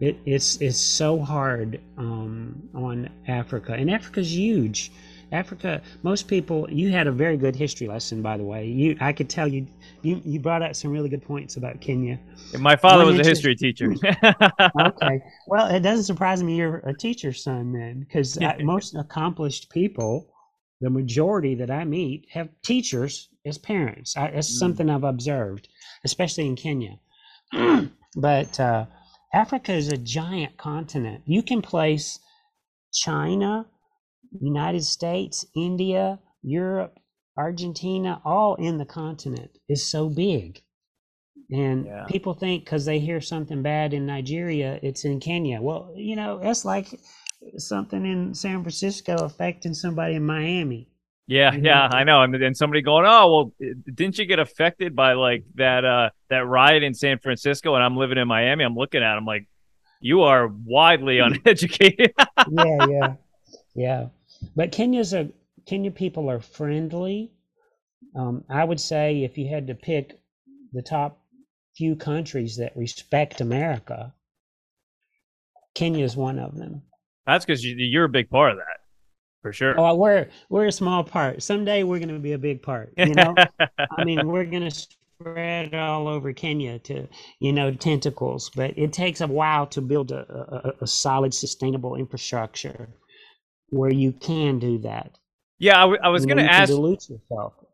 [0.00, 4.92] It, it's it's so hard um, on Africa, and Africa's huge.
[5.30, 6.70] Africa, most people.
[6.70, 8.66] You had a very good history lesson, by the way.
[8.66, 9.66] You, I could tell you,
[10.02, 12.18] you, you brought out some really good points about Kenya.
[12.58, 13.92] My father One was a history teacher.
[14.80, 20.32] Okay, well, it doesn't surprise me you're a teacher's son then, because most accomplished people,
[20.80, 24.16] the majority that I meet, have teachers as parents.
[24.16, 24.58] I, that's Mm.
[24.58, 25.68] something I've observed,
[26.04, 26.98] especially in Kenya.
[28.16, 28.86] but uh,
[29.32, 31.22] Africa is a giant continent.
[31.26, 32.18] You can place
[32.92, 33.66] China,
[34.40, 36.98] United States, India, Europe,
[37.36, 39.50] Argentina, all in the continent.
[39.68, 40.62] It's so big.
[41.50, 42.06] And Yeah.
[42.08, 45.62] people think because they hear something bad in Nigeria, it's in Kenya.
[45.62, 46.98] Well, you know, that's like
[47.56, 50.88] something in San Francisco affecting somebody in Miami.
[51.28, 51.86] Yeah, yeah.
[51.86, 52.22] I know.
[52.22, 56.46] And then somebody going, "Oh, well, didn't you get affected by like that uh that
[56.46, 58.64] riot in San Francisco?" And I'm living in Miami.
[58.64, 59.46] I'm looking at, them like,
[60.00, 62.14] You are widely uneducated.
[62.50, 63.14] yeah, yeah,
[63.74, 64.06] yeah.
[64.56, 65.28] But Kenya's a
[65.66, 67.30] Kenya people are friendly.
[68.16, 70.18] Um, I would say if you had to pick
[70.72, 71.20] the top
[71.76, 74.14] few countries that respect America,
[75.74, 76.82] Kenya is one of them.
[77.26, 78.80] That's because you, you're a big part of that,
[79.42, 79.78] for sure.
[79.78, 81.42] Oh, we're we're a small part.
[81.42, 82.92] Someday we're going to be a big part.
[82.96, 83.34] You know,
[83.98, 87.06] I mean, we're going to spread all over Kenya to
[87.40, 91.96] you know tentacles, but it takes a while to build a, a, a solid, sustainable
[91.96, 92.88] infrastructure
[93.70, 95.18] where you can do that.
[95.58, 96.72] Yeah, I, w- I was going to ask.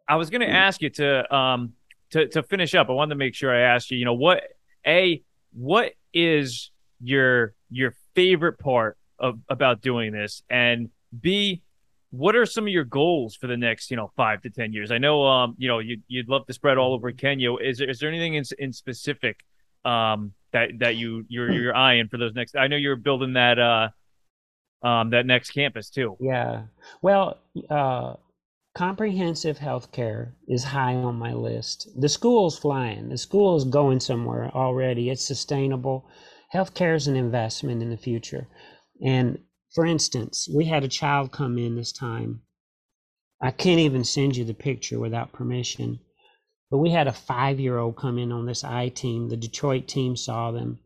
[0.08, 1.72] I was going to ask you to um
[2.10, 2.88] to to finish up.
[2.88, 3.98] I wanted to make sure I asked you.
[3.98, 4.42] You know what?
[4.86, 10.90] A what is your your favorite part of about doing this, and
[11.20, 11.62] B
[12.16, 14.90] what are some of your goals for the next you know five to ten years?
[14.90, 17.54] I know um you know you you'd love to spread all over Kenya.
[17.56, 19.40] Is there is there anything in in specific
[19.84, 22.56] um that that you you're you're eyeing for those next?
[22.56, 23.88] I know you're building that uh
[24.86, 26.16] um that next campus too.
[26.20, 26.62] Yeah.
[27.02, 27.38] Well,
[27.68, 28.14] uh,
[28.76, 31.88] comprehensive health care is high on my list.
[32.00, 33.08] The school's flying.
[33.08, 35.10] The school is going somewhere already.
[35.10, 36.06] It's sustainable.
[36.54, 38.46] Healthcare is an investment in the future.
[39.04, 39.38] And
[39.74, 42.42] for instance, we had a child come in this time.
[43.42, 45.98] I can't even send you the picture without permission.
[46.70, 49.28] But we had a five year old come in on this I team.
[49.28, 50.78] The Detroit team saw them.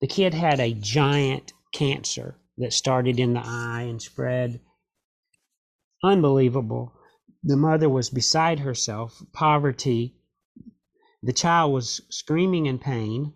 [0.00, 4.60] The kid had a giant cancer that started in the eye and spread.
[6.04, 6.92] Unbelievable.
[7.42, 10.14] The mother was beside herself, poverty.
[11.22, 13.32] The child was screaming in pain.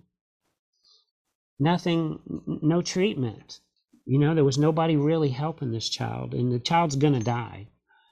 [1.59, 3.61] Nothing, no treatment.
[4.05, 7.69] You know, there was nobody really helping this child, and the child's going to die.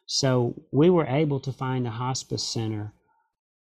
[0.06, 2.94] So we were able to find a hospice center,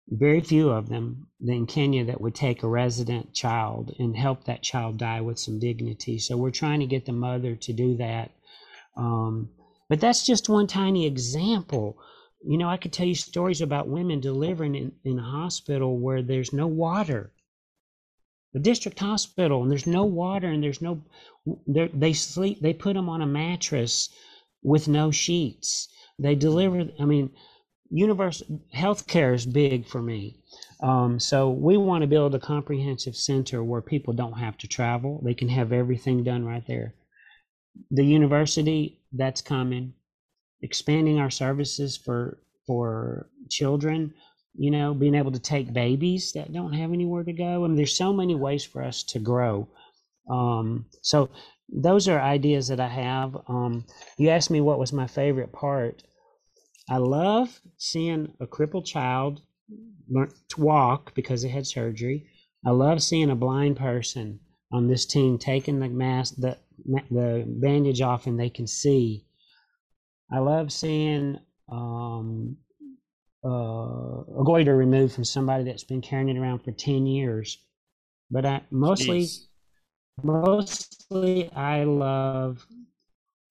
[0.07, 4.61] very few of them in Kenya that would take a resident child and help that
[4.61, 6.19] child die with some dignity.
[6.19, 8.31] So we're trying to get the mother to do that.
[8.95, 9.49] Um,
[9.89, 11.97] but that's just one tiny example.
[12.47, 16.21] You know, I could tell you stories about women delivering in, in a hospital where
[16.21, 17.31] there's no water.
[18.53, 21.01] The district hospital, and there's no water, and there's no,
[21.67, 24.09] they sleep, they put them on a mattress
[24.63, 25.87] with no sheets.
[26.17, 27.31] They deliver, I mean,
[27.89, 30.39] universal healthcare is big for me.
[30.81, 35.21] Um, so we want to build a comprehensive center where people don't have to travel.
[35.23, 36.95] They can have everything done right there.
[37.91, 39.93] The university, that's coming.
[40.61, 44.13] Expanding our services for for children,
[44.57, 47.63] you know, being able to take babies that don't have anywhere to go.
[47.63, 49.67] I And there's so many ways for us to grow.
[50.29, 51.29] Um, so
[51.69, 53.37] those are ideas that I have.
[53.47, 53.85] Um,
[54.17, 56.03] you asked me what was my favorite part.
[56.89, 59.41] I love seeing a crippled child
[60.09, 62.27] learn to walk because they had surgery.
[62.65, 64.39] I love seeing a blind person
[64.71, 66.57] on this team taking the mask, the
[67.09, 69.25] the bandage off, and they can see.
[70.31, 71.39] I love seeing
[71.71, 72.57] um,
[73.43, 77.57] uh, a goiter removed from somebody that's been carrying it around for ten years.
[78.29, 79.47] But I mostly Jeez.
[80.23, 82.65] Mostly I love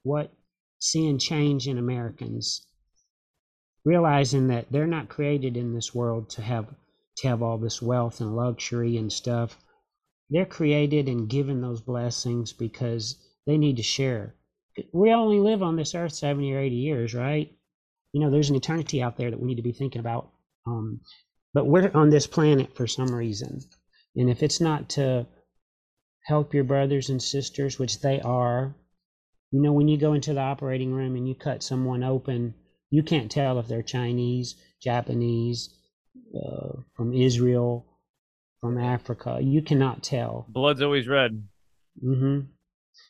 [0.03, 0.33] what
[0.79, 2.67] seeing change in Americans,
[3.85, 6.67] realizing that they're not created in this world to have
[7.19, 9.57] to have all this wealth and luxury and stuff.
[10.31, 14.35] They're created and given those blessings because they need to share.
[14.93, 17.57] We only live on this earth 70 or 80 years, right?
[18.13, 20.31] You know, there's an eternity out there that we need to be thinking about.
[20.67, 21.01] Um,
[21.53, 23.61] but we're on this planet for some reason.
[24.17, 25.27] And if it's not to
[26.25, 28.75] help your brothers and sisters, which they are.
[29.51, 32.55] You know, when you go into the operating room and you cut someone open,
[32.91, 35.75] you can't tell if they're Chinese, Japanese,
[36.35, 37.87] uh, from Israel,
[38.61, 39.39] from Africa.
[39.41, 40.47] You cannot tell.
[40.49, 41.43] Blood's always red.
[42.03, 42.47] Mm-hmm.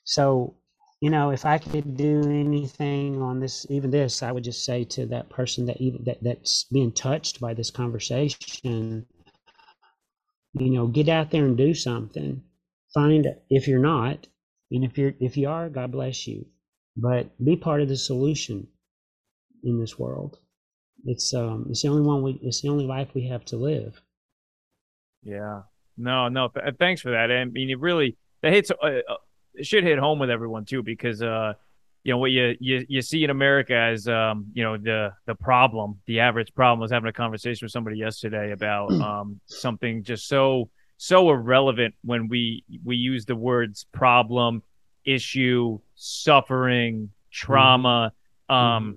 [0.05, 0.57] So,
[1.01, 4.85] you know, if I could do anything on this, even this, I would just say
[4.85, 9.07] to that person that even that that's being touched by this conversation,
[10.55, 12.43] you know, get out there and do something.
[12.95, 14.29] Find if you're not,
[14.71, 16.47] and if you're if you are, God bless you.
[16.97, 18.69] But be part of the solution
[19.65, 20.39] in this world.
[21.05, 24.01] It's um it's the only one we it's the only life we have to live.
[25.23, 25.63] Yeah.
[25.97, 26.49] No, no.
[26.49, 27.31] Th- thanks for that.
[27.31, 29.17] I mean, it really that hits uh, uh,
[29.55, 31.55] it should hit home with everyone too because uh
[32.05, 35.35] you know what you you you see in America as um you know the the
[35.35, 40.05] problem the average problem I was having a conversation with somebody yesterday about um something
[40.05, 44.63] just so so irrelevant when we we use the words problem
[45.05, 48.13] issue suffering trauma
[48.49, 48.97] um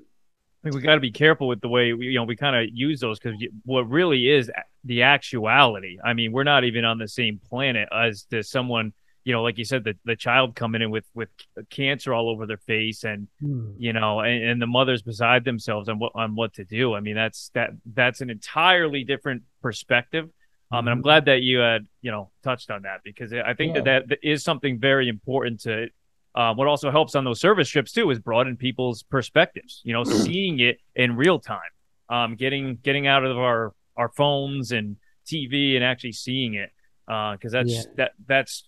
[0.64, 2.56] I think we got to be careful with the way we, you know, we kind
[2.56, 4.52] of use those because what really is
[4.84, 5.98] the actuality.
[6.04, 8.92] I mean, we're not even on the same planet as to someone,
[9.24, 11.30] you know, like you said, the, the child coming in with with
[11.70, 13.74] cancer all over their face, and Hmm.
[13.78, 16.96] you know, and, and the mothers beside themselves on what on what to do.
[16.96, 20.28] I mean, that's that that's an entirely different perspective.
[20.72, 21.04] Um, and I'm Mhm.
[21.04, 23.82] glad that you had you know touched on that because I think Yeah.
[23.82, 25.90] that that is something very important to.
[26.36, 29.82] Uh, what also helps on those service trips too is broaden people's perspectives.
[29.84, 31.72] You know, seeing it in real time,
[32.10, 36.70] um, getting getting out of our our phones and TV and actually seeing it
[37.08, 37.84] because that's Yeah.
[37.96, 38.68] that that's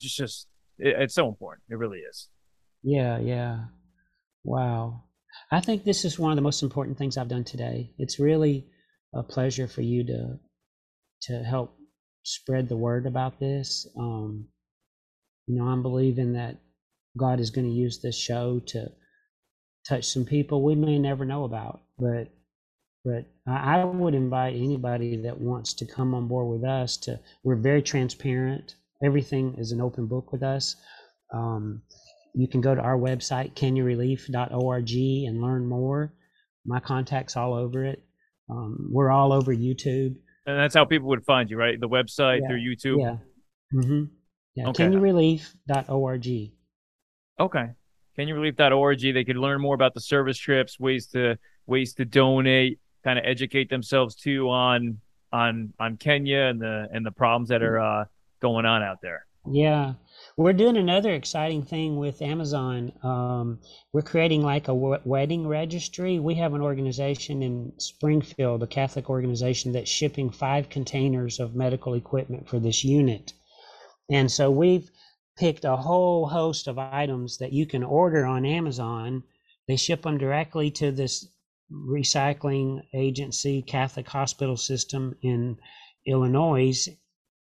[0.00, 1.64] just just it, it's so important.
[1.68, 2.28] It really is.
[2.82, 3.66] Yeah, yeah.
[4.44, 5.04] Wow.
[5.50, 7.92] I think this is one of the most important things I've done today.
[7.98, 8.66] It's really
[9.12, 10.38] a pleasure for you to
[11.26, 11.76] to help
[12.22, 13.86] spread the word about this.
[13.98, 14.46] Um,
[15.46, 16.58] you know, I'm believing that
[17.16, 18.90] God is going to use this show to
[19.86, 22.28] touch some people we may never know about, but
[23.04, 27.56] but I, would invite anybody that wants to come on board with us to we're
[27.56, 28.76] very transparent.
[29.04, 30.76] Everything is an open book with us.
[31.34, 31.82] Um,
[32.34, 36.14] you can go to our website, kenyarelief.org, and learn more.
[36.64, 38.02] My contact's all over it.
[38.48, 40.16] Um, we're all over YouTube.
[40.46, 41.80] And that's how people would find you, right?
[41.80, 43.00] The website Yeah, through YouTube.
[43.00, 43.16] Yeah.
[43.72, 44.04] Mm-hmm.
[44.54, 44.68] Yeah.
[44.68, 44.84] Okay.
[44.84, 46.52] Kenyarelief.org.
[47.40, 47.66] Okay.
[48.18, 49.00] Kenyarelief.org.
[49.00, 53.24] They could learn more about the service trips, ways to ways to donate, kind of
[53.26, 55.00] educate themselves too on
[55.32, 58.04] on on Kenya and the and the problems that are uh,
[58.40, 59.26] going on out there.
[59.50, 59.94] Yeah,
[60.36, 62.92] we're doing another exciting thing with Amazon.
[63.04, 63.60] Um,
[63.92, 66.18] we're creating like a wedding registry.
[66.18, 71.94] We have an organization in Springfield, a Catholic organization that's shipping five containers of medical
[71.94, 73.32] equipment for this unit.
[74.10, 74.90] And so we've
[75.36, 79.22] picked a whole host of items that you can order on Amazon.
[79.68, 81.28] They ship them directly to this
[81.72, 85.58] recycling agency, Catholic hospital system in
[86.06, 86.88] Illinois,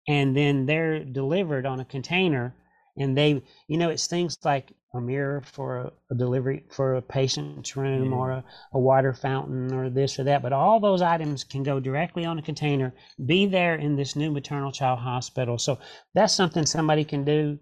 [0.09, 2.55] and then they're delivered on a container.
[2.97, 7.03] And they, you know, it's things like a mirror for a, a delivery for a
[7.03, 10.43] patient's room or a, a water fountain or this or that.
[10.43, 12.95] But all those items can go directly on a container,
[13.27, 15.59] be there in this new maternal child hospital.
[15.59, 15.79] So
[16.15, 17.59] that's something somebody can do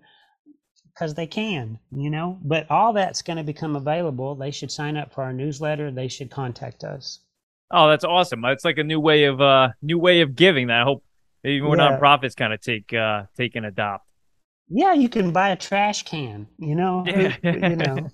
[0.92, 2.38] because they can, you know.
[2.42, 4.34] But all that's going to become available.
[4.34, 5.90] They should sign up for our newsletter.
[5.90, 7.20] They should contact us.
[7.70, 8.44] Oh, that's awesome.
[8.44, 11.02] It's like a new way of uh new way of giving that I hope
[11.42, 11.98] maybe more Yeah.
[11.98, 14.06] nonprofits kind of take uh take and adopt.
[14.74, 17.36] Yeah, you can buy a trash can, you know, Yeah.
[17.42, 18.08] you know,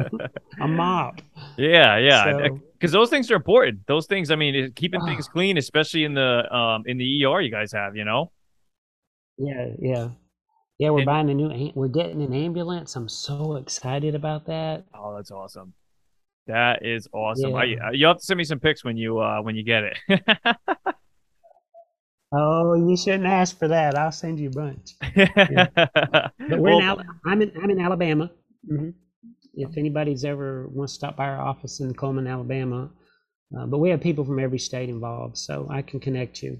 [0.60, 1.20] a mop.
[1.56, 2.24] Yeah, yeah.
[2.24, 3.86] So- Because those things are important.
[3.86, 5.06] Those things, I mean, keeping Ah.
[5.06, 8.32] things clean, especially in the um in the ER you guys have, you know.
[9.38, 10.08] Yeah, yeah,
[10.78, 10.90] yeah.
[10.90, 11.70] We're And- buying a new.
[11.74, 12.96] We're getting an ambulance.
[12.96, 14.84] I'm so excited about that.
[14.94, 15.74] Oh, that's awesome.
[16.46, 17.54] That is awesome.
[17.54, 17.86] I, Yeah.
[17.88, 19.96] uh, you have to send me some pics when you uh when you get it.
[22.32, 23.96] Oh, you shouldn't ask for that.
[23.96, 24.94] I'll send you a bunch.
[26.48, 28.30] But we're in Al- I'm in I'm in Alabama.
[28.68, 28.90] hmm
[29.54, 32.90] If anybody's ever wants to stop by our office in Cullman, Alabama,
[33.56, 36.58] uh, but we have people from every state involved, so I can connect you.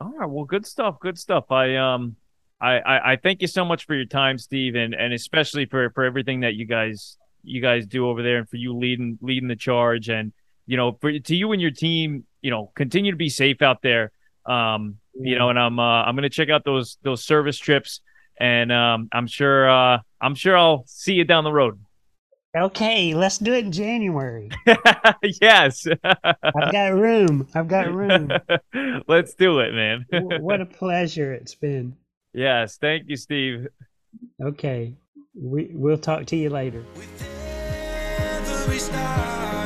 [0.00, 0.28] All right.
[0.28, 0.98] Well, good stuff.
[1.00, 1.50] Good stuff.
[1.50, 2.16] I um,
[2.60, 5.90] I, I I thank you so much for your time, Steve, and and especially for
[5.90, 9.48] for everything that you guys you guys do over there, and for you leading leading
[9.48, 10.32] the charge, and
[10.66, 13.82] you know, for to you and your team, you know, continue to be safe out
[13.82, 14.12] there.
[14.46, 18.00] Um, you know, and I'm uh, I'm gonna check out those those service trips,
[18.38, 21.78] and um, I'm sure uh, I'm sure I'll see you down the road.
[22.54, 24.50] Okay, let's do it in January.
[25.40, 25.86] yes.
[26.04, 27.48] I've got room.
[27.54, 28.30] I've got room.
[29.08, 30.04] Let's do it, man.
[30.10, 31.96] What a pleasure it's been.
[32.34, 32.76] yes.
[32.76, 33.68] Thank you, Steve.
[34.42, 34.92] Okay,
[35.34, 36.84] we we'll talk to you later.
[36.94, 37.22] With
[38.50, 39.61] every star